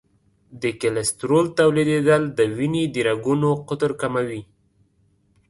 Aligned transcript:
د 0.61 0.63
کلسترول 0.81 1.45
تولیدېدل 1.59 2.23
د 2.37 2.39
وینې 2.57 2.83
د 2.93 2.97
رګونو 3.07 3.49
قطر 3.67 3.91
کموي. 4.01 4.41